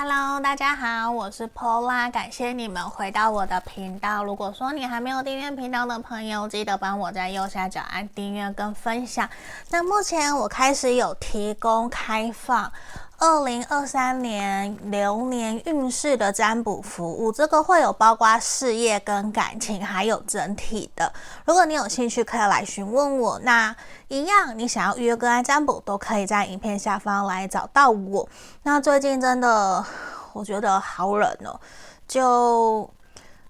[0.00, 4.22] Hello，大家好，我是 Pola，感谢你们回到我的频道。
[4.22, 9.28] 如果说你还没有订阅频道的朋友，记得帮我在右下角按订阅跟分享。
[9.70, 12.72] 那目前我开始有提供开放。
[13.20, 21.12] 二零二三年流年运势的占卜服务，这个会有包括事业跟感情，还有整体的。
[21.44, 23.36] 如果你有兴趣，可以来询问我。
[23.42, 23.74] 那
[24.06, 28.28] 一样，你想要预约个案占卜，都可以在影片下方来找到我。
[28.62, 29.84] 那最近真的，
[30.32, 31.58] 我觉得好冷哦，
[32.06, 32.88] 就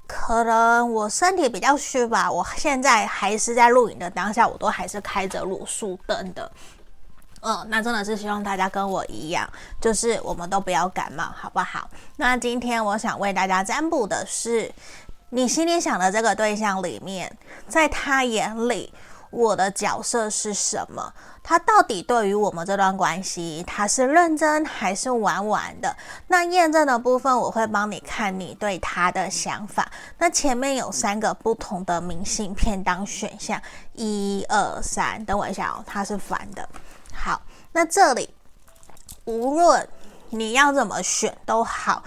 [0.07, 2.33] 可能我身体比较虚吧。
[2.33, 6.51] 我现在还是在录影的当下，我都还是开着卤素灯的。
[7.49, 9.49] 嗯，那真的是希望大家跟我一样，
[9.81, 11.89] 就是我们都不要感冒，好不好？
[12.17, 14.71] 那今天我想为大家占卜的是，
[15.31, 17.35] 你心里想的这个对象里面，
[17.67, 18.93] 在他眼里，
[19.31, 21.11] 我的角色是什么？
[21.43, 25.97] 他到底对于我们这段关系，他是认真还是玩玩的？
[26.27, 29.91] 那验证的部分，我会帮你看你对他的想法。
[30.19, 33.59] 那前面有三个不同的明信片当选项，
[33.95, 36.69] 一二三，等我一下哦，它是反的。
[37.21, 38.33] 好，那这里
[39.25, 39.87] 无论
[40.31, 42.03] 你要怎么选都好，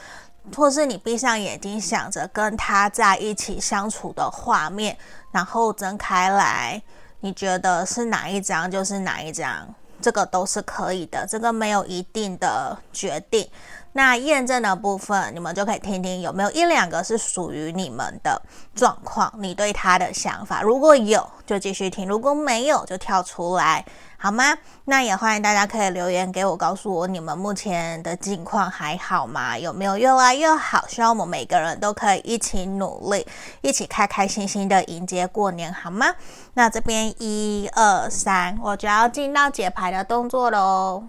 [0.55, 4.97] 或是你闭上眼睛想着跟他在一起相处的画面，
[5.31, 6.81] 然后睁开来，
[7.19, 9.67] 你觉得是哪一张就是哪一张，
[10.01, 13.47] 这个都是可以的，这个没有一定的决定。
[13.93, 18.41] 那验证的部分，你们就可以听听有没有一两个是属于你们的
[18.73, 23.85] 状况，你对他的想法，如果有就继续听，如果没有就跳出来。
[24.23, 24.55] 好吗？
[24.85, 29.57] 那也欢迎大家可以留言给我，告诉我你们目前的境况还好吗？
[29.57, 30.85] 有没有越来越好？
[30.87, 33.25] 希望我们每个人都可以一起努力，
[33.61, 36.05] 一起开开心心的迎接过年，好吗？
[36.53, 41.05] 那这边一二三，我就要进到解牌的动作喽。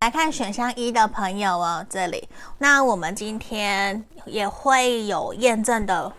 [0.00, 2.28] 来看选项一的朋友哦，这里，
[2.58, 6.12] 那我们今天也会有验证的。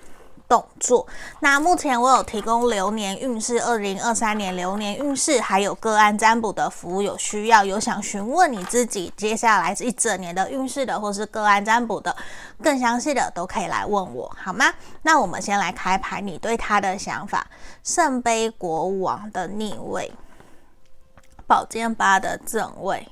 [0.56, 1.06] 动作。
[1.42, 7.02] 那目前我有提供流年运势，二零二三年流年运势，还有个案占卜的服务。
[7.02, 12.16] 有需要有想询问你自己接下来一整年的运势的，或是个案占卜的
[12.64, 14.74] 更详细的，都可以来问我，好吗？
[15.02, 17.46] 那我们先来开牌，你对他的想法：
[17.84, 20.10] 圣杯国王的逆位，
[21.46, 23.10] 宝剑八的正位，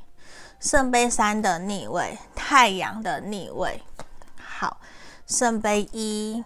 [0.61, 3.83] 圣杯三的逆位，太阳的逆位。
[4.41, 4.77] 好，
[5.27, 6.41] 圣杯一。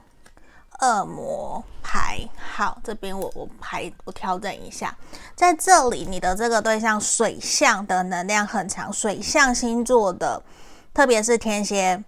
[0.79, 4.95] 恶魔牌，好，这边我我牌我调整一下，
[5.35, 10.43] 在这里你的这个对象水象的能量很强，水象星座的，
[10.93, 12.03] 特别是天蝎，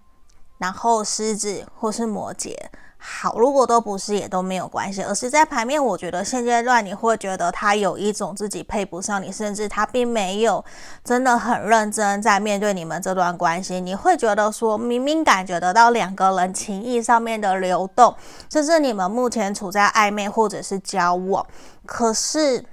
[0.58, 2.56] 然后狮子或是摩羯。
[3.02, 10.64] 好，如果都不是也都没有关系，而是在牌面，我觉得现阶段你会觉得他有一种自己配不上你，甚至他并没有
[11.04, 13.80] 真的很认真在面对你们这段关系。
[13.80, 18.14] 你会觉得说，明明感觉得到两个人情谊上面的流动，
[18.52, 21.46] 甚至你们目前处在暧昧或者是交往，
[21.86, 22.66] 可是。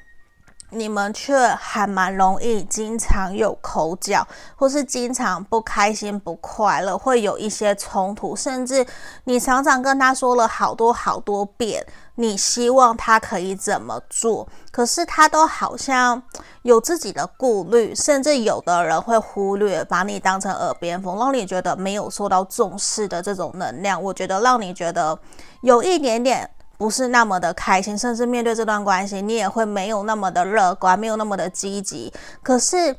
[0.71, 8.84] 你们却还蛮容易，经常有口角，或是经常不开心、不快乐，会有一些冲突，甚至
[9.25, 16.21] 你常常跟他说了好多好多遍，你希望他可以怎么做，可是他都好像
[16.62, 25.19] 有自己的顾虑，甚至有的人会忽略，把你当成耳边风，让你觉得没有受到重视的这种能量，我觉得让你觉得
[25.62, 26.50] 有一点点。
[26.78, 32.12] 不是那么的开心，甚至面对这段关系，你也会没有那么的乐观，没有那么的积极。
[32.42, 32.97] 可是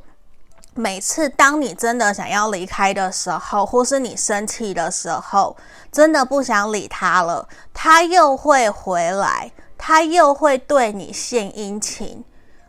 [0.74, 5.56] 每次当你真的想要离开的时候，或是你生气的时候，
[5.92, 12.24] 真的不想理他了，他又会回来，他又会对你献殷勤。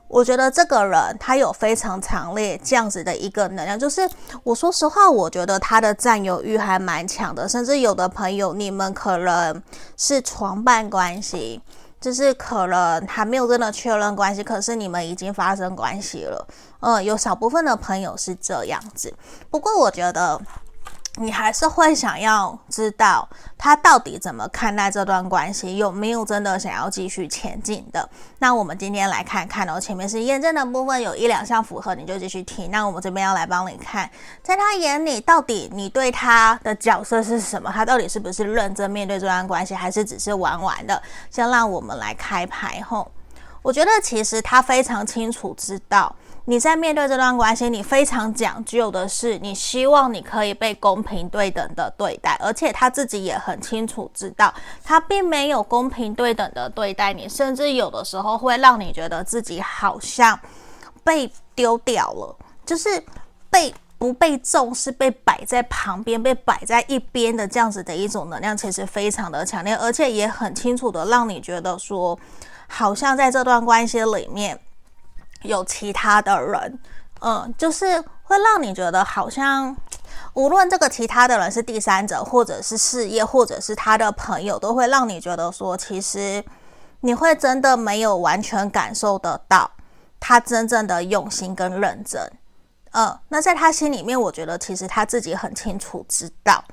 [0.09, 4.09] 我觉得这个人他有非常强烈这样子的一个能量，就是
[4.43, 9.63] 我说实话，我觉得他的占有欲还蛮强的，甚至有的朋友你们可能
[9.97, 11.61] 是床伴关系，
[12.00, 16.49] 就是可能还没有真的确认关系，可是你们已经发生关系了。
[16.81, 19.12] 嗯，有少部分的朋友是这样子，
[19.50, 20.41] 不过我觉得。
[21.20, 28.09] 你还是会想要知道他到底怎么看待这段关系，有没有真的想要继续前进的？
[28.38, 32.70] 那我们今天来看看哦，前面是验证的部分，有一两项符合，你就继续听。
[32.70, 34.09] 那我们这边要来帮你看，
[34.43, 37.70] 在他眼里，到底你对他的角色是什么？
[37.75, 41.03] 他到底是不是认真面对这段关系，还是只是玩玩的？
[41.31, 43.11] 先让我们来开牌后，
[43.62, 46.15] 我觉得其实他非常清楚知道。
[46.49, 54.50] 你在面对这段关系，你非常讲究的是，你希望你可以被公平对等的对待，而且他自己也很清楚知道，
[54.83, 60.41] 他并没有公平对等的对待你，甚至有的时候会让你觉得自己好像
[61.05, 62.35] 被丢掉了，
[62.65, 62.89] 就是
[63.51, 72.19] 被不被重视，被摆在旁边，被摆在一边的这样子的一种能量，其实非常的强烈，而且也很清楚的让你觉得说，
[72.67, 74.59] 好像在这段关系里面。
[75.43, 76.79] 有其他的人，
[77.20, 79.76] 嗯，就是会让你觉得好像，
[80.35, 86.44] 无论这个其他的人是第三者，或者是事业，或者是他的朋友，都会让你觉得说，其实
[87.00, 89.70] 你会真的没有完全感受得到
[90.19, 92.20] 他真正的用心跟认真，
[92.93, 96.64] 嗯，那在他心里面，我觉得其实他自己很清楚知道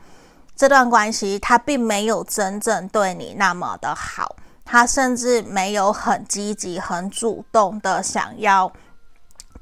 [0.56, 4.36] 这段关系他并没有真正对你那么的好。
[4.66, 8.72] 他甚至没有很积极、很主动的想要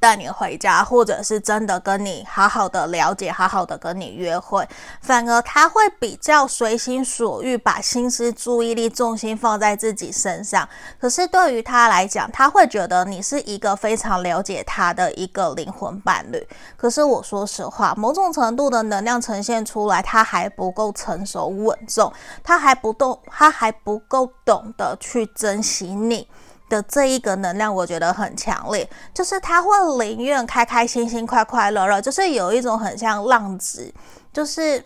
[0.03, 4.67] 带你回家，或者是真的跟你好好的了解、好好的跟你约会，
[5.01, 10.67] 反而他会比较随心所欲，把心思、注意力、重心放在自己身上。
[10.99, 16.45] 可是对于他来讲，他会觉得你是一个非常了解他的一个灵魂伴侣。
[16.75, 22.11] 可是我说实话，某种程度的能量呈现出来，他还不够成熟稳重，
[22.43, 26.27] 他还不懂，他还不够懂得去珍惜你。
[26.69, 33.93] 的这一个能量，我觉得很强烈，就是他会宁愿开开心心、快快乐乐，就是有一种很像浪子，
[34.31, 34.83] 就是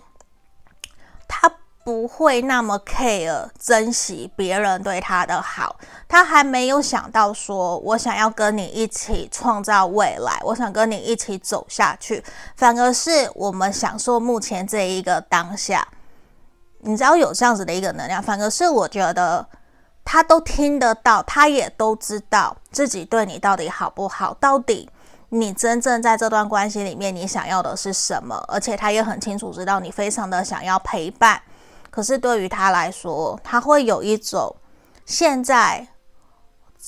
[1.27, 1.49] 他
[1.85, 5.77] 不会那么 care 珍惜别人对他的好，
[6.09, 12.21] 他还没有想到说我想要跟你一起创造未来，我想跟你一起走下去，
[12.57, 15.87] 反而是我们享受目前这一个当下，
[16.79, 19.47] 你知道有这样子的一个能量，反而是我觉得。
[20.09, 24.89] 他都听得到，他也都知道自己对你到底好不好，到底
[25.27, 31.41] 你真正在这段关系里面你想要的是什么，而且他也很清楚知道你非常的想要陪伴。
[31.89, 34.55] 可是对于他来说，他会有一种
[35.05, 35.85] 现在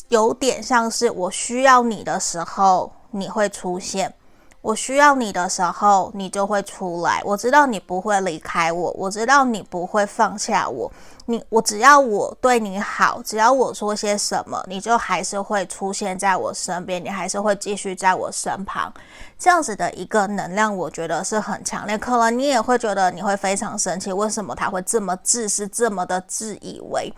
[0.07, 4.13] 有点像是我需要你的时候你会出现。
[4.61, 7.21] 我需要你的时候，你就会出来。
[7.23, 10.91] 我知道你不会离开我，我知道你不会放下我。
[11.27, 18.93] 你我只要我对你好，只要我说些什么，你就还是会出现在我身边，你还是会继续在我身旁。
[19.37, 21.97] 这样子的一个能量，我觉得是很强烈。
[21.97, 27.13] 可能你也会觉得你会非常生气，为什么他会这么自私，这么的自以为？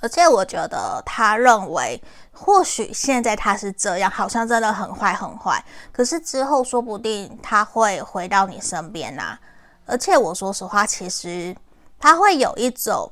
[0.00, 2.00] 而且我觉得他认为。
[2.38, 5.64] 或许现在他是这样，好像真的很坏很坏。
[5.90, 9.38] 可是之后说不定他会回到你身边啊。
[9.86, 11.56] 而且我说实话，其实
[11.98, 13.10] 他会有一种，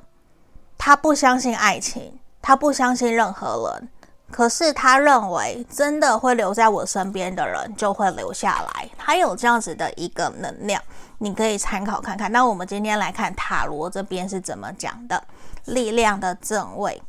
[0.76, 3.88] 他不相信爱情，他不相信任何人。
[4.30, 8.90] 可是他认为，真的会留在我身边的人就会留下来。
[8.98, 10.82] 他有这样子的一个能量，
[11.18, 12.32] 你可以参考看看。
[12.32, 15.22] 那我们今天来看塔罗这边是怎么讲的，
[15.66, 17.00] 力量的正位。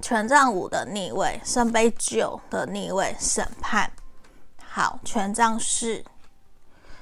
[0.00, 3.90] 权杖五的逆位，圣杯九的逆位，审判。
[4.58, 6.04] 好，权杖四，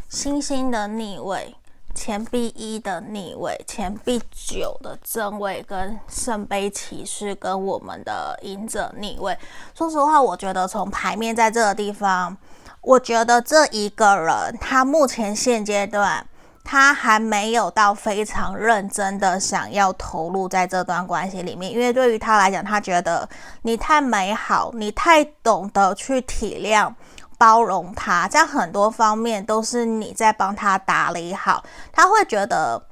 [0.08, 1.56] 星星的逆位，
[1.94, 9.37] 钱币一的逆位，钱币九的正位，跟圣杯骑士跟我们的隐者逆位。
[9.75, 12.37] 说实话，我觉得从牌面在这个地方，
[12.81, 16.26] 我觉得这一个人他目前现阶段。
[16.64, 23.28] 他还没有到非常认真的想要投入在这段关系里面，因为对于他来讲，他觉得
[23.62, 26.93] 你太美好，你太懂得去体谅、
[27.36, 31.62] 包容他，在很多方面都是你在帮他打理好，
[31.93, 32.82] 他会觉得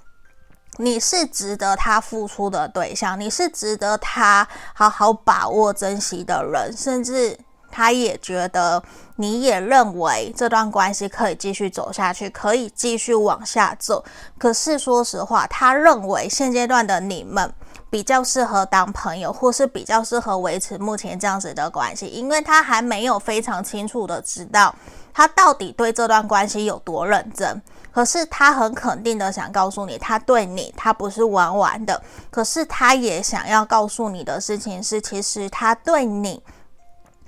[0.77, 7.39] 你是值得他付出的对象，你是值得他好好把握、珍惜的人，甚至。
[7.73, 8.81] 他也觉得，
[9.17, 14.05] 你也认为这段关系可以继续走下去，可以继续往下走。
[14.39, 17.51] 可是说实话，他认为现阶段的你们
[17.89, 24.75] 比较适合当朋友，或是比较适合维持目前这样子的关系，因为他还没有非常清楚的知道
[25.15, 27.61] 他到底对这段关系有多认真。
[27.91, 32.01] 可是他很肯定的想告诉你，他对你，他不是玩玩的。
[32.31, 36.43] 可是他也想要告诉你的事情是，其实他对你。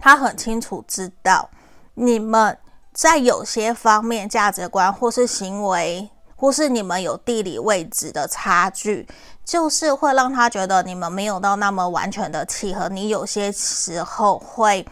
[0.05, 1.49] 他很清楚知道，
[1.95, 2.59] 你们
[2.93, 9.09] 在有些方面价值观，或是行为，或是你们有地理位置的差距，
[9.47, 12.87] 就是会让他觉得你们没有到那么完全的契合。
[12.91, 14.87] 你有些时候会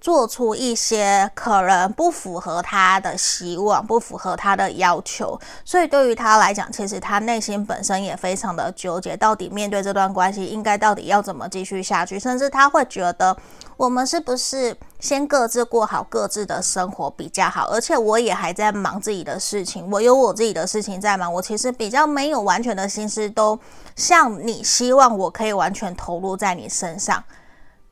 [0.00, 13.36] 做出一些可能不符合他的希望、不符合他的要求，所以对于他来讲，其实他内心本身也非常的纠结，到底面对这段关系应该到底要怎么继续下去，甚至他会觉得
[13.76, 17.68] 我们是不是先各自过好各自的生活比较好？
[17.68, 23.58] 而且我也还在忙自己的事情，我有我自己的事情在忙，我其实比较没有完全的心思都
[23.96, 27.22] 像你希望我可以完全投入在你身上，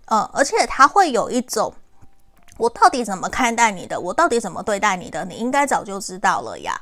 [0.06, 1.70] 嗯，而且他会有一种。
[2.58, 3.98] 我到底怎么看待你的？
[3.98, 5.24] 我到底怎么对待你的？
[5.24, 6.78] 你应该早就知道了呀。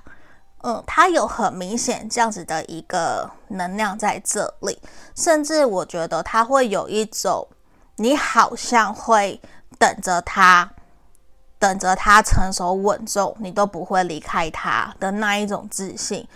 [0.63, 4.81] 嗯，他有很明显这样子的一个能量在这里，
[5.15, 7.47] 甚至我觉得他会有一种，
[7.97, 9.41] 你好像会
[9.79, 10.69] 等着他，
[11.59, 16.27] 等着他成熟稳重，你都不会离开他的那一种自信。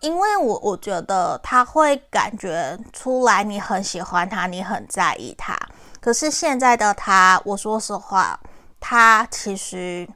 [0.00, 5.56] 因为我我觉得他会感觉出来你很喜欢他，你很在意他。
[6.00, 8.38] 可是现在的他，我说实话。
[8.80, 10.08] 他其实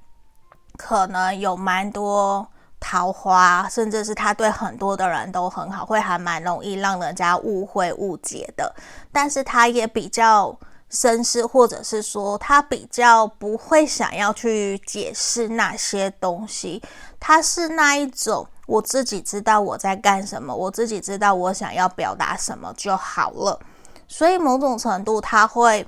[0.79, 2.49] 可能有蛮多
[2.81, 8.75] 桃花，甚至是他对很多的人都很好，会还蛮容易让人家误会误解的。
[9.13, 10.59] 但是他也比较
[10.91, 16.83] 绅士，或者是说他比较不会想要去解释那些东西。
[17.21, 23.61] 他是那一种，我自己知道我在干什么，我自己知道我想要表达什么就好了。
[24.09, 25.87] 所以某种程度他会。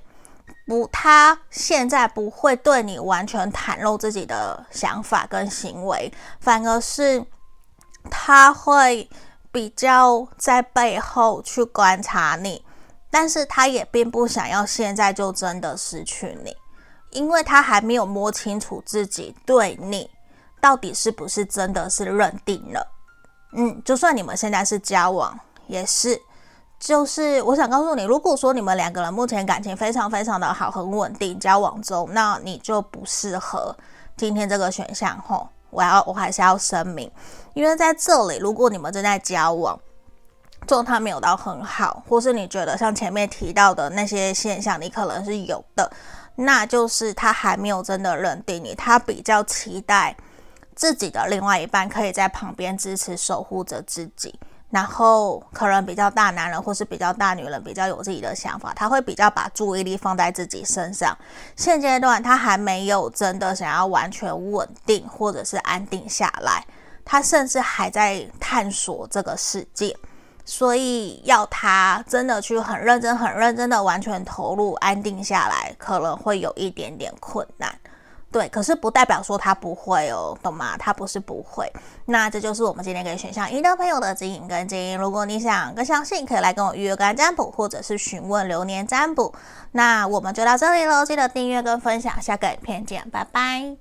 [0.66, 7.24] 不，他现在不会对你完全袒露自己的想法跟行为，反而是
[8.10, 9.08] 他会
[9.52, 12.64] 比较在背后去观察你，
[13.10, 16.56] 但是他也并不想要现在就真的失去你，
[17.10, 20.10] 因为他还没有摸清楚自己对你
[20.60, 22.86] 到底是不是真的是认定了。
[23.52, 25.38] 嗯，就算你们现在是交往，
[25.68, 26.20] 也是。
[26.78, 33.74] 就是我想告诉你，如果说你们两个人目前感情非常非常的好，很稳定，交往中，那你就不适合
[34.16, 35.48] 今天这个选项吼。
[35.70, 37.10] 我要我还是要声明，
[37.54, 39.78] 因为在这里，如果你们正在交往，
[40.66, 45.90] 状态没有到很好，或是你觉得像前面提到的那些现象，你可能是有的，
[46.36, 50.16] 那就是他还没有真的认定你，他比较期待
[50.74, 54.38] 自己的另外一半可以在旁边支持守护着自己。
[54.70, 61.16] 然后可能比较大男人或是比较大女人比较有自己的想法，他会比较把注意力放在自己身上。
[61.54, 66.66] 现阶段他还没有真的想要完全稳定或者是安定下来，
[67.04, 69.96] 他甚至还在探索这个世界，
[70.44, 77.72] 所以要他真的去很认真、很认真的完全投入、安定下来，可能会有一点点困难。
[78.36, 80.76] 对，可是不代表说他不会哦，懂吗？
[80.76, 81.72] 他不是不会。
[82.04, 84.92] 那这就是我们今天给选项一的朋友的指引跟建议。
[84.92, 89.34] 如果你想更相信，可以来跟我预约个占卜，或者是询问流年占卜。
[89.72, 93.78] 那我们就到这里喽，记得订阅跟分享，下个影片见，拜拜。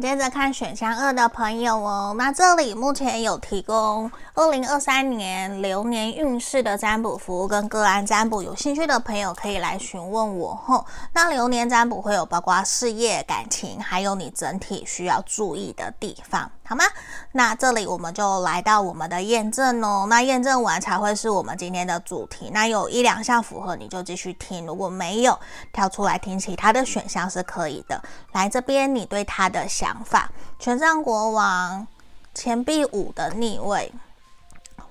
[0.00, 10.86] 接着看选项二的朋友哦，那这里目前有提供二零二三年流年运势的占卜服务跟个案占卜，有兴趣的朋友可以来询问我吼。
[11.12, 16.50] 那流年占卜会有包括事业、感情，还有你整体需要注意的地方。
[16.64, 16.84] 好吗？
[17.32, 20.06] 那这里我们就来到我们的验证哦。
[20.08, 22.50] 那验证完才会是我们今天的主题。
[22.50, 25.38] 那有一两项符合，你就继续听；如果没有，
[25.70, 28.02] 跳出来听其他的选项是可以的。
[28.32, 31.84] 来这边，你对他的想法：权杖国王、
[32.32, 33.92] 钱币五的逆位、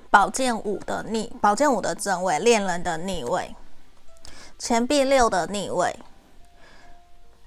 [0.10, 3.56] 宝剑五的逆、宝剑五的正位、恋人的逆位、
[4.60, 5.98] 钱币六的逆位。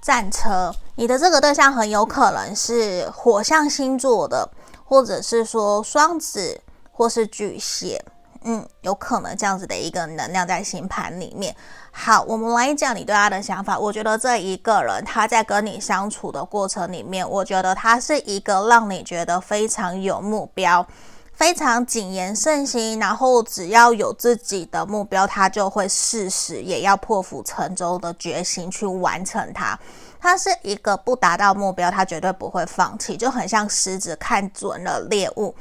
[0.01, 4.49] 战车，你的这个对象很有可能是火象星座的，
[4.87, 8.03] 或者是说双子，或是巨蟹，
[8.45, 11.55] 嗯，有可能这样子的一个能量在星盘里面。
[11.91, 13.79] 好，我们来讲你对他的想法。
[13.79, 20.87] 我觉得这一个人他在跟你相处的过程里面，我觉得他是一个让你觉得非常有目标。
[21.33, 29.77] 非常谨言慎行，然后只要有自己的目标，他就会誓死也要破釜沉舟的决心去完成它。
[30.21, 35.53] 他是一个不达到目标，他绝对不会放弃，就很像狮子看准了猎物，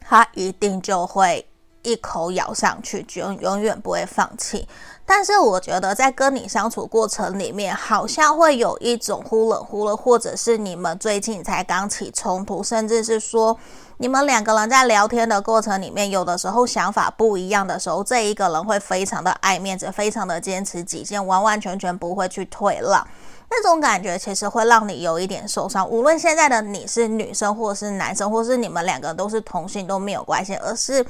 [0.00, 1.48] 他一定就会
[1.86, 4.66] 一口咬上去，就永远不会放弃。
[5.08, 13.56] 但是我觉得在跟你相处过程里面，好像会有一种忽冷忽热，或者是你们最近才刚起冲突，甚至是说。
[13.98, 23.06] 你们两个人在聊天的过程里面，有的时候想法不一样的时候，这一个人会非常的爱面子，非常的坚持己见，完完全全不会去退让。
[23.48, 25.88] 那种感觉其实会让你有一点受伤。
[25.88, 31.02] 无论现在的你是女生，或是男生，或是你们两个都是同性都没有关系，而是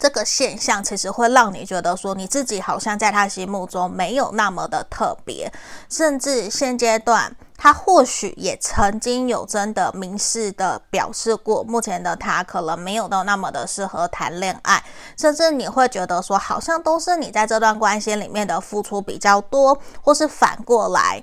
[0.00, 5.52] 这个现象其实会让你觉得说，你自己好像在他心目中没有那么的特别，
[5.90, 14.82] 甚至现阶段他或许也曾经有真的明示的表示过，目前的他可能没有到那么的适合谈恋爱，
[15.18, 21.22] 甚至你会觉得说，好像都是你在这段关系里面的付出比较多，或是反过来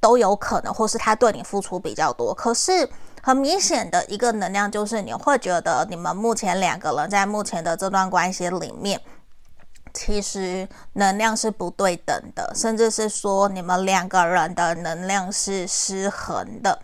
[0.00, 2.90] 都有可能，或是他对你付出比较多，可是。
[3.26, 9.00] 很明显的一个能量就是，你会觉得你们目前两个人在目前的这段关系里面，
[9.92, 16.78] 其实能量是不对等的，甚至是说你们两个人的能量是失衡的。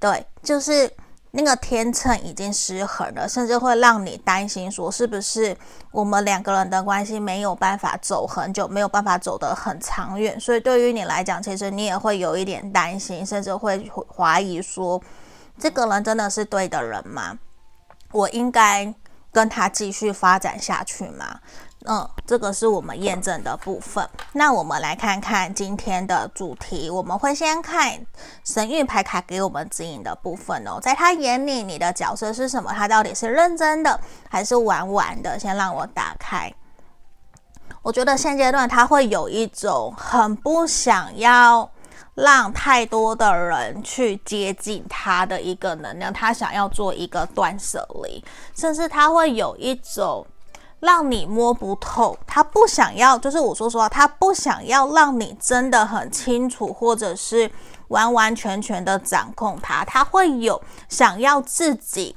[0.00, 0.90] 对，就是
[1.32, 5.54] 那个天秤已经失衡了，甚至会让你担心说，是不是
[5.90, 10.40] 我们两个人的关系没有办法走很久，没有办法走得很长远。
[10.40, 14.98] 所以对于你来讲，其实你也会有一点担心，甚至会怀疑说。
[15.58, 17.38] 这个人真的是对的人吗？
[18.10, 18.94] 我应该
[19.32, 21.40] 跟他继续发展下去吗？
[21.84, 24.08] 嗯，这个是我们验证的部分。
[24.32, 28.06] 那我们来看看今天的主题，我们会先看
[28.44, 30.78] 神諭牌卡给我们指引的部分哦。
[30.80, 32.72] 在他眼里，你的角色是什么？
[32.72, 35.36] 他到底是认真的还是玩玩的？
[35.38, 36.52] 先让我打开。
[37.82, 41.68] 我觉得现阶段他会有一种很不想要。
[42.14, 48.22] 让太多的人去接近他的一个能量，他想要做一个断舍离，
[48.54, 50.26] 甚至他会有一种
[50.80, 57.50] 让你摸不透，他不想要，就是我说实话，他不想要让你真的很清楚，或者是
[57.88, 62.14] 完完全全的掌控他，他会有想要自己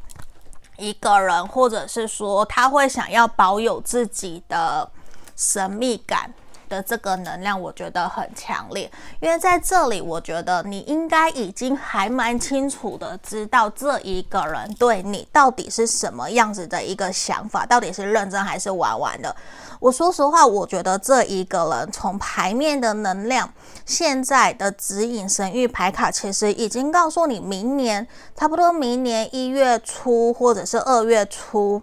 [0.78, 4.92] 一个人，或者是说他会想要保有自己的
[5.38, 6.34] 神秘感。
[6.70, 19.36] 的这个能量，我觉得很强烈，因为在这里，我觉得你应该已经还蛮清楚的知道这一个人对你到底是什么样子的一个想法，到底是认真还是玩玩的。
[19.80, 23.52] 我说实话，我觉得这一个人从牌面的能量，
[23.86, 31.82] 现在的指引神域牌卡，其实已经告诉你，明年差不多明年一月初或者是二月初。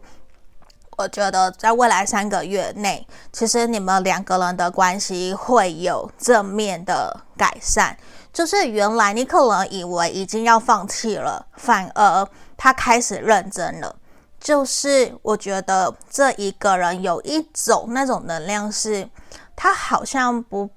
[0.98, 7.96] 我觉得在未来三个月内，其实你们两个人的关系会有正面的改善。
[8.32, 13.94] 就是原来你可能以为已经要放弃了，反而他开始认真了。
[14.38, 19.08] 就是我觉得这一个人有一种那种能量是，
[19.54, 20.68] 他好像不，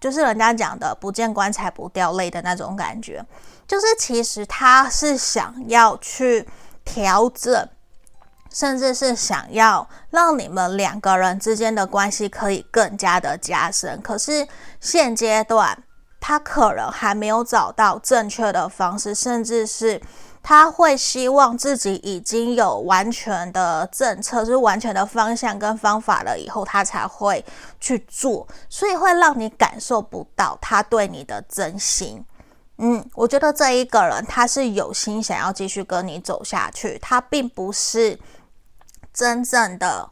[0.00, 3.24] 就是人家讲的“不见棺材不掉泪”的那种感觉。
[3.66, 6.48] 就是其实他是想要去
[6.84, 7.68] 调整。
[8.50, 14.46] 甚至是想要让你们两个人之间的关系可以更加的加深，可是
[14.80, 15.84] 现阶段
[16.20, 20.00] 他可能还没有找到正确的方式，甚至是
[20.42, 27.44] 他会希望自己已经有完全的政策，是完全的方向跟方法了以后，他才会
[27.78, 32.24] 去做，所以会让你感受不到他对你的真心。
[32.78, 38.18] 嗯，我觉得这一个人他是有心想要继续跟你走下去，他并不是。
[39.18, 40.08] 真正的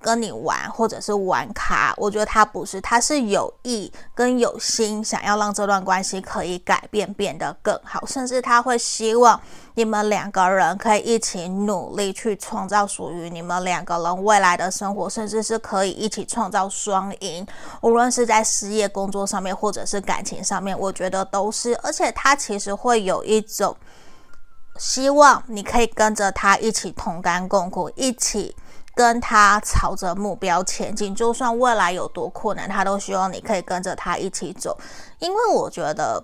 [0.00, 9.38] 跟你玩，或者是玩卡，我觉得他不是，他是有意跟有心想要让这段关系可以改变，变得更好，甚至他会希望
[9.74, 17.46] 你们两个人可以一起努力去创造属于你们两个人未来的生活，甚至是可以一起创造双赢，
[17.82, 23.76] 无论是在事业、工作上面，或者是感情上面，我觉得都是，而且他其实会有一种。
[24.76, 28.54] 希望你可以跟着他一起同甘共苦，一起
[28.94, 31.14] 跟他朝着目标前进。
[31.14, 34.76] 就算未来有多困难，他都希望你可以跟着他一起走。
[35.20, 36.22] 因为我觉得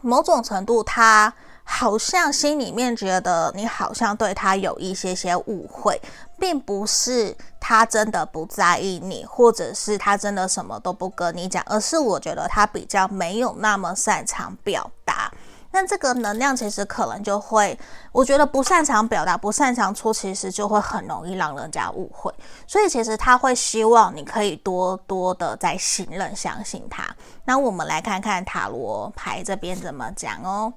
[0.00, 1.32] 某种程度，他
[1.64, 6.00] 好像心里面觉得你好像对他有一些些误会，
[6.38, 15.31] 并不是他真的不在意你，或者是他真的什么都不跟你讲，而是我觉得他比较没有那么擅长表达。
[15.72, 17.76] 那这个能量其实可能就会，
[18.12, 22.32] 我觉得不擅长表达、不擅长出，其实就会很容易让人家误会。
[22.66, 27.04] 所以其实他会希望你可以多多的在信任、相信他。
[27.46, 30.72] 那我们来看看塔罗牌这边怎么讲哦。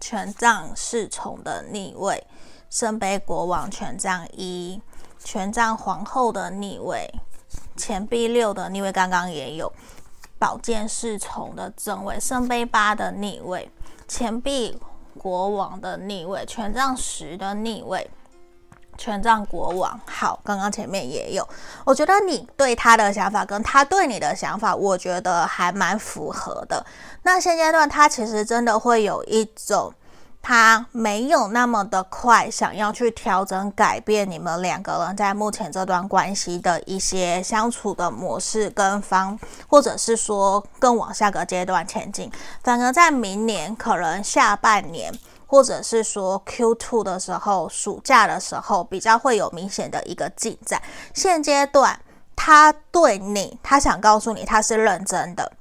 [0.00, 2.26] 权杖侍从的逆位，
[2.68, 4.80] 圣杯国王权杖一，
[5.22, 7.08] 权杖皇后的逆位，
[7.76, 9.72] 钱币六的逆位，刚刚也有
[10.38, 13.70] 宝剑侍从的正位，圣杯八的逆位。
[14.10, 14.76] 钱币
[15.16, 18.10] 国王的逆位，权杖十的逆位，
[18.98, 20.00] 权杖国王。
[20.04, 21.48] 好，刚刚前面也有，
[21.84, 26.84] 我觉得你对他的想法跟他对你的想法，我觉得还蛮符合的。
[27.22, 29.94] 那现阶段他其实真的会有一种
[30.42, 42.30] 他没有那么的快想要去调整改变你们两个人在目前这段关系的一些相处的模式跟方，或者是说更往下个阶段前进，
[42.64, 45.12] 反而在明年可能下半年，
[45.46, 50.80] 或者是说 Q2 的时候，暑假的时候比较会有明显的一个进展。
[51.14, 52.00] 现阶段
[52.34, 55.52] 他对你，他想告诉你他是认真的。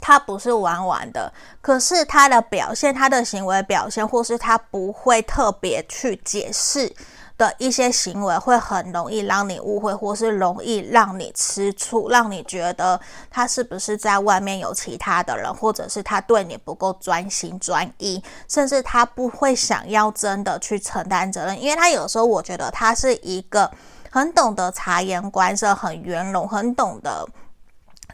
[0.00, 6.92] 他不是玩玩的，可是他的表现，他的行为表现，或是他不会特别去解释
[7.38, 23.70] 的一些行为，会很容易让你误会，或是容易让你吃醋，让你觉得他是不是在外面有其他的人，或者是他对你不够专心专一，甚至他不会想要真的去承担责任，因为他有时候我觉得他是一个
[24.10, 27.26] 很懂得察言观色，很圆融，很懂得。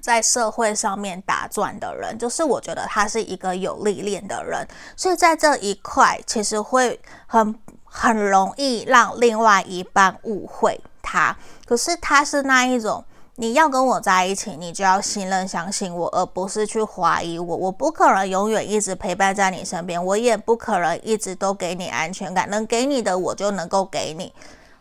[0.00, 11.36] 在社会上面打转的人，就是我觉得他是一个有历练的人，所以在这一块其实会很很容易让另外一半误会他。
[11.66, 13.04] 可是他是那一种，
[13.36, 17.56] 你要跟我在一起，你就要信任、相信我，而不是去怀疑我。
[17.56, 22.48] 我不可能永远一直陪伴在你身边，我也不可能一直都给你安全感。
[22.50, 24.32] 能给你的，我就能够给你。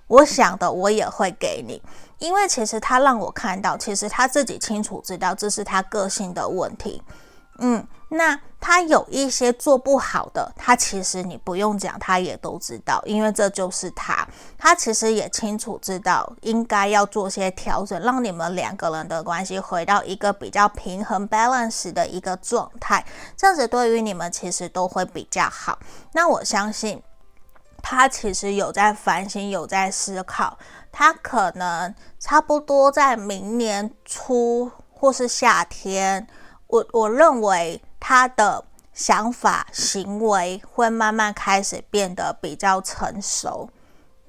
[0.08, 1.82] 我想的，我也会给你。
[2.20, 7.02] 因为其实他让我看到，其实他自己清楚知道这是他个性的问题。
[7.62, 14.26] 嗯，那他有一些做不好的，他其实你不用讲，他也都知道，因为这就是他。
[14.58, 23.06] 他其实也清楚知道应该要做些调整，让你们两个人的关系回到一个比较平衡、balance 的一个状态。
[23.36, 25.78] 这样子对于你们其实都会比较好。
[26.14, 27.04] 那我相信
[27.82, 30.58] 他其实有在反省，有在思考。
[30.92, 36.28] 他可能差不多在明年初或是夏天，
[36.68, 43.70] 我我认为他的想法行为会慢慢开始变得比较成熟。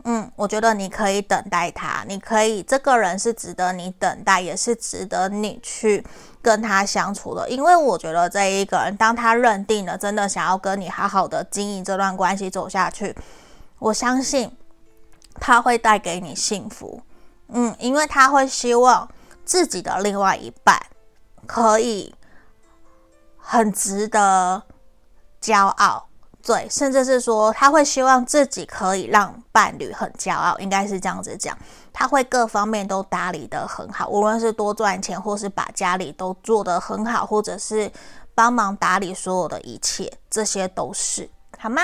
[0.04, 6.02] 嗯，我觉得你可以等待他，你可以，这个人是值得你等待，也是值得你去
[6.40, 7.46] 跟他相处的。
[7.50, 13.14] 因为我觉得这一个人，当他认定了，真的想要跟你好好的经营这段关系走下去，
[13.78, 14.50] 我相信。
[15.40, 17.02] 他会带给你幸福，
[17.48, 19.08] 嗯，因为他会希望
[19.44, 20.80] 自己的另外一半
[21.46, 22.14] 可以
[23.38, 24.62] 很值得
[25.42, 26.06] 骄傲，
[26.44, 31.56] 对，甚至是说他会希望自己可以让伴侣很骄傲，应该是这样子讲。
[31.92, 37.90] 他会各方面都打理得很好，无论是多赚钱，或是把家里都做得很好，或者是
[38.34, 41.82] 帮忙打理所有的一切，这些都是，好吗？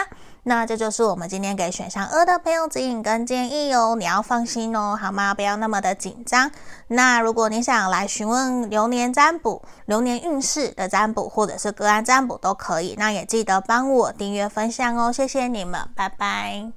[0.48, 5.34] 那这就是我们今天给选项二的朋友指引跟建议哦，你要放心哦，好吗？
[5.34, 6.52] 不要那么的紧张。
[6.86, 12.94] 那如果你想来询问流年占卜、流年运势的占卜，或者是个案占卜都可以。
[12.96, 16.70] 那也记得帮我订阅分享哦，谢谢你们，拜拜。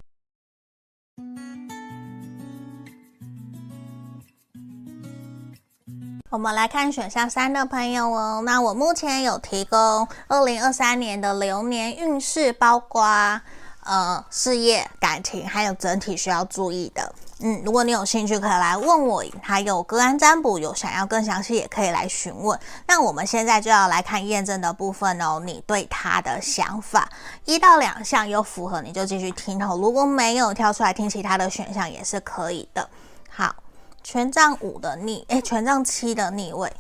[6.32, 13.40] 我们来看选项三的朋友哦，那我目前有提供二零二三年的流年运势，包括。
[13.82, 19.24] 呃，事业、感情还有整体需要注意的，嗯，如果你有兴趣，可以来问我。
[19.42, 22.60] 还有个案占卜，有想要更详细，也可以来询问。
[22.86, 25.42] 那我们现在就要来看验证的部分哦。
[25.44, 27.10] 你对他的想法，
[27.46, 29.76] 一到两项有符合，你就继续听哦。
[29.78, 32.88] 如果没有跳出来听其他的选项，也是可以的。
[33.30, 33.56] 好，
[34.04, 36.72] 权杖五的逆，诶，权杖七的逆位，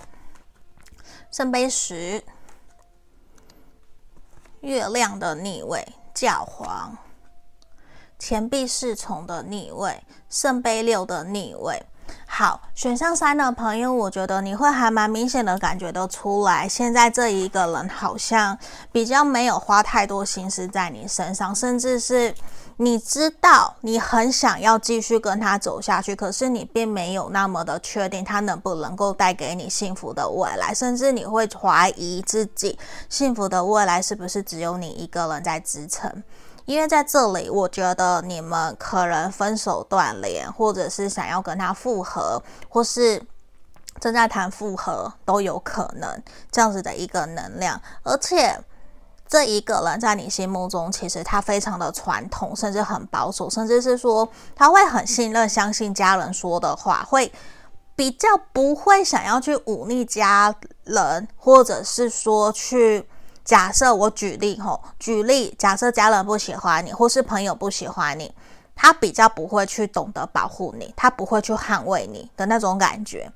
[1.32, 2.22] 圣杯十，
[4.60, 5.88] 月亮的逆位。
[6.20, 6.98] 教皇，
[8.18, 11.82] 钱币侍从的逆位，圣杯六的逆位。
[12.28, 18.58] 好，选项三的朋友，我觉得你会还蛮明显的感觉得出来，现在这一个人好像
[18.92, 22.36] 比较没有花太多心思在你身上，甚至是。
[22.82, 36.24] 你知道你很想要继续跟他走下去，可是你并没有那么的确定他能不能够带给你幸福的未来，甚至你会怀疑自己幸福的未来是不是只有你一个人在支撑？
[36.64, 43.22] 因为在这里，我觉得你们可能分手断联，或者是想要跟他复合，或是
[44.00, 48.58] 正在谈复合都有可能这样子的一个能量，而且。
[49.30, 57.32] 这一个人在你心目中，其实他非常的传统，甚至很保守，甚至是说他会很信任、相信家人说的话，会
[57.96, 63.08] 比较不会想要去忤逆家人，或者是说去
[63.46, 68.34] 假设我举例吼，举例假设家人不喜欢你，或是朋友不喜欢你，
[68.76, 73.32] 他比较不会去懂得保护你，他不会去捍卫你的那种感觉。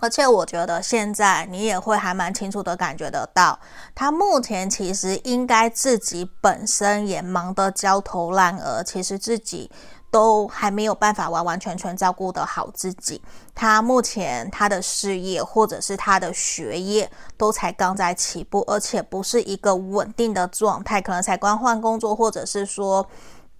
[0.00, 3.58] 而且我觉得现在你也会还蛮清楚的感觉得到，
[3.94, 9.70] 他目前其实应该自己本身也忙得焦头烂额，其实自己
[10.10, 13.22] 都还没有办法完完全全照顾得好自己。
[13.54, 23.06] 他目前他的事业或者是他的学业都才刚在起步，而且不是一个稳定的状态，可能才刚换工作，或者是说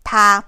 [0.03, 0.42] 他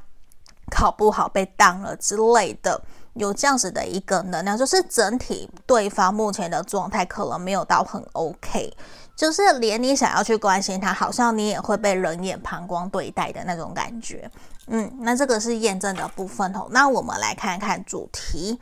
[0.71, 2.83] 考不好被当了之类的。
[3.15, 8.75] 有这样子的一个能量，就是整体对方目前的状态可能没有到很 OK，
[9.15, 14.31] 就是连你想要去关心他，好像你也会被冷眼旁观对待的那种感觉。
[14.69, 16.67] 嗯，那这个是验证的部分哦。
[16.71, 18.59] 那我们来看看主题，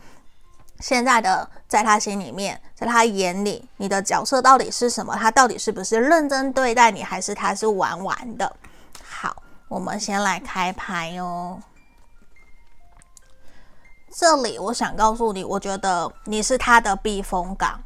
[0.81, 5.15] 现在的在他心里面，在他眼里，你的角色到底是什么？
[5.15, 8.57] 他到底是不是认真对待你，还是他是玩玩的？
[9.05, 11.61] 好，我们先来开牌哦。
[14.20, 17.80] 这里我想告诉你，我觉得你是他的避风港，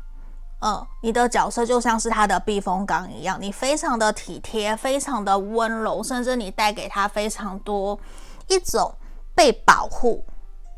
[0.63, 7.97] 嗯，你的角色就像是他的避风港一样，你非常的体贴，非常的温柔，甚至你带给他非常多
[8.49, 8.93] 一种
[9.33, 10.25] 被保护。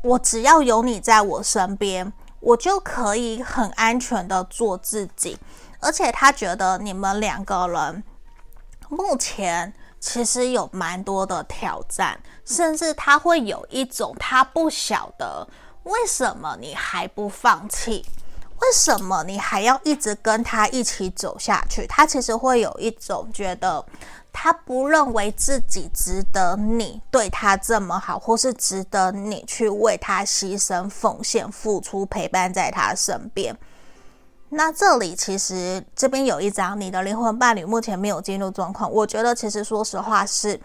[0.03, 5.39] 我只要有你在我身边，我就可以很安全的做自己。
[5.79, 8.03] 而且他觉得你们两个人
[8.89, 9.73] 目前。
[9.99, 15.45] 其实有蛮多的挑战，甚至他会有一种他不晓得
[15.83, 18.05] 为什么你还不放弃，
[18.61, 21.85] 为什么你还要一直跟他一起走下去？
[21.85, 23.85] 他其实会有一种觉得
[24.31, 33.57] 他不认为自己值得你对他这么好，或是值得你去为他牺牲、奉献、付出、陪伴在他身边。
[34.49, 40.57] 那这里其实这边有一张你的灵魂伴侣目前没有进入状况，我觉得其实说实话是，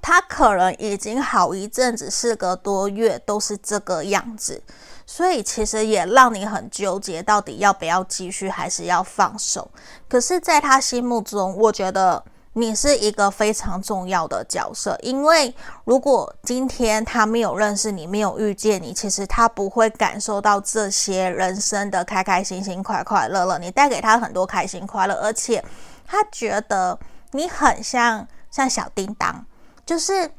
[0.00, 4.62] 他可能已经好一阵子，四个多月都是这个样子，
[5.06, 9.70] 所以其实也让你很纠结，到底要不要继续，还是要放手？
[10.08, 12.24] 可是，在他心目中，我觉得。
[12.54, 23.56] 你是一个非常重要的角色，因为如果今天他没有认识你，没有遇见你，其实他不会感受到这些人生的开开心心、快快乐乐。
[23.60, 25.64] 你带给他很多开心快乐，而且
[26.04, 26.98] 他觉得
[27.30, 29.46] 你很像像小叮当，
[29.90, 30.30] 就是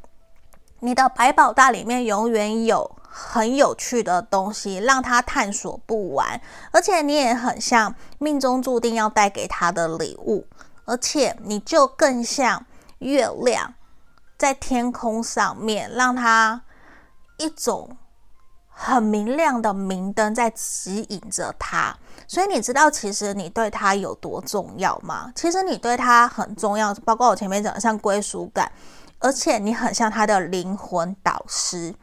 [0.80, 6.40] 你的百宝袋里面永远有很有趣的东西，让他探索不完。
[6.72, 10.48] 而且你也很像命中注定要带给他的礼物。
[10.86, 12.66] 而且你就更像
[13.00, 13.74] 月亮
[14.38, 16.62] 在天空上面，让他
[17.38, 17.98] 一种
[18.70, 21.94] 很明亮的明灯在指引着他。
[22.26, 25.30] 所以你知道，其实你对他有多重要吗？
[25.36, 28.72] 其实你对他很重要，包括我前面讲的像归属感，
[29.22, 31.96] 而且你很像他的灵魂导师。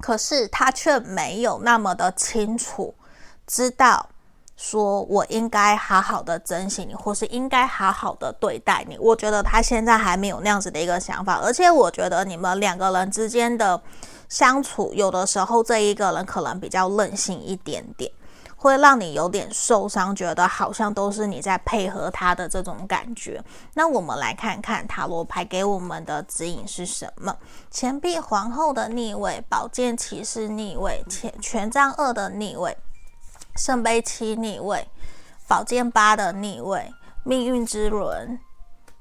[0.00, 2.94] 可是他却没有那么的清楚
[3.46, 4.10] 知道。
[4.54, 8.96] 说我应该好好的珍惜你，或是应该好好的对待你。
[8.96, 13.82] 我觉得他现在还没有那样子的一个想法，而且我觉得你们两个人之间的
[14.28, 18.08] 相处，有的时候这一个人可能比较任性一点点，
[18.62, 23.42] 会让你有点受伤，觉得好像都是你在配合他的这种感觉。
[23.74, 27.36] 那我们来看看塔罗牌给我们的指引是什么？
[27.72, 32.78] 钱币皇后的逆位，宝剑骑士逆位，权权杖二的逆位。
[33.56, 34.88] 圣杯七逆位，
[35.48, 36.94] 宝剑八的逆位，
[37.24, 38.38] 命运之轮，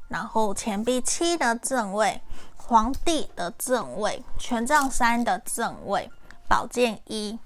[0.07, 2.19] 然后钱币七的正位，
[2.55, 6.09] 皇帝的正位，权杖三的正位，
[6.49, 7.37] 宝剑一。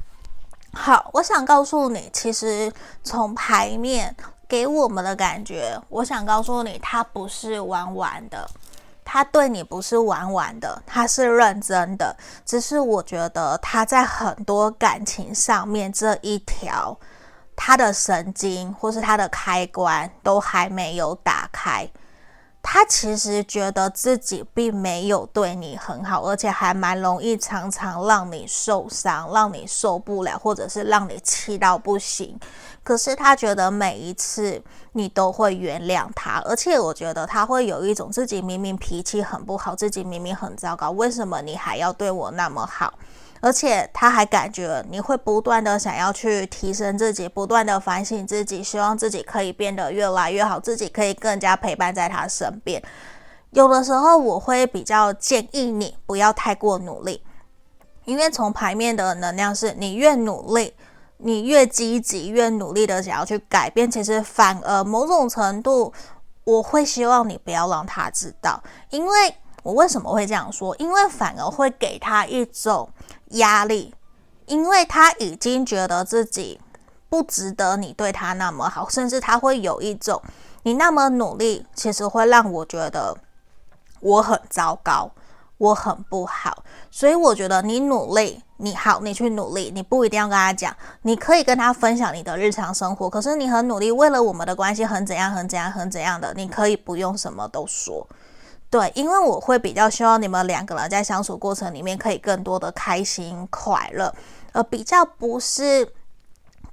[0.77, 4.13] 好，我想告诉你，其实从牌面
[4.47, 8.47] 给我们的感觉，我想告诉你，他不是玩玩的，
[9.05, 12.15] 他对你不是玩玩的，他是认真的。
[12.45, 16.95] 只是我觉得他在很多感情上面这一条，
[17.55, 21.89] 他的神经或是他的开关都还没有打开。
[22.67, 32.38] 他其实觉得自己并没有对你很好，而且还蛮容易常常让你受伤，让你受不了，或者是让你气到不行。
[32.84, 34.60] 可是他觉得每一次
[34.93, 42.95] 你都会原谅他，而且我觉得他会有一种自己明明脾气很不好，自己明明很糟糕，为什么你还要对我那么好？
[43.41, 52.81] 而且他还感觉你会不断的想要去提升自己，不断的反省自己，希望自己可以变得越来越好，自己可以更加陪伴在他身边。
[53.51, 57.23] 有的时候我会比较建议你不要太过努力，
[58.05, 60.73] 因为从牌面的能量是你越努力，
[61.17, 65.93] 你越积极，越努力的想要去改变，其实反而某种程度
[66.45, 70.75] 我会希望你不要让他知道，因为我为什么会这样说？
[70.77, 72.89] 因为反而会给他一种。
[73.31, 73.93] 压力，
[74.45, 76.59] 因为他已经觉得自己
[77.09, 80.21] 不值得你对他那么好，甚至他会有一种
[80.63, 83.15] 你那么努力，其实会让我觉得
[83.99, 85.11] 我很糟糕，
[85.57, 86.63] 我很不好。
[86.91, 93.09] 所以我觉得你努力，你好，你去努力，你不一定要跟他讲，你可以跟他分享你的日常生活。
[93.09, 98.07] 可是你很努力，为了我们的关系很怎样，很怎样，很怎样的，你可以不用什么都说。
[98.69, 104.13] 对，因为我会比较希望你们两个人在相处过程里面可以更多的开心快乐，
[104.51, 105.88] 而比较不是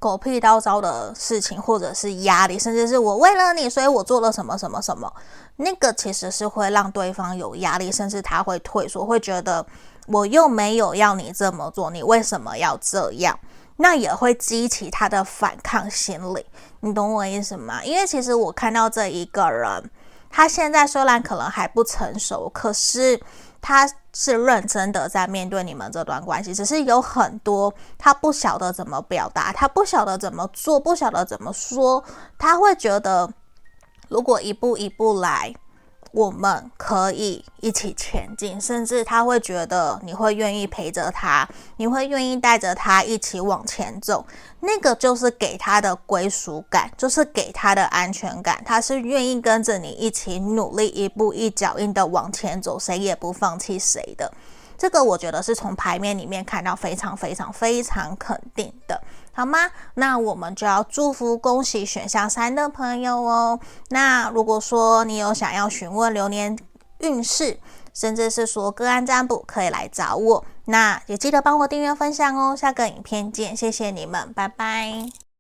[0.00, 5.12] 狗屁倒灶的事情，或者是压力，甚至是我为了你，所以我做了什么什么什么，
[5.56, 9.64] 那个其实是会让对方有压力，甚至他会退缩，会觉得
[10.08, 13.38] 我又没有要你这么做，你为什么要这样？
[13.76, 16.44] 那也会激起他的反抗心理，
[16.80, 17.84] 你懂我意思吗？
[17.84, 19.88] 因为其实我看到这一个人。
[20.32, 23.20] 他现在虽然可能还不成熟，可是
[23.60, 32.02] 他是认真的在面对你们这段关系，只是有很多他不晓得怎么表达，他不晓得怎么做，不晓得怎么说，
[32.38, 33.30] 他会觉得
[34.08, 35.54] 如果一步一步来。
[36.12, 41.48] 我们可以一起前进，甚至他会觉得你会愿意陪着他，
[41.78, 44.24] 你会愿意带着他一起往前走，
[44.60, 48.62] 那个就是给他的归属感，就是给他的安全感。
[48.64, 54.30] 他是愿意跟着你一起努力，一步一脚印的往前走，谁也不放弃谁的。
[54.76, 59.00] 这个我觉得是从牌面里面看到非常非常非常肯定的，
[59.32, 59.58] 好吗？
[59.94, 63.58] 那我们就要祝福恭喜选项三的朋友哦。
[63.88, 66.56] 那如果说你有想要询问流年
[66.98, 67.58] 运势，
[67.94, 70.44] 甚至是说个案占卜，可以来找我。
[70.66, 72.54] 那也记得帮我订阅分享哦。
[72.54, 75.31] 下个影片见，谢谢你们，拜拜。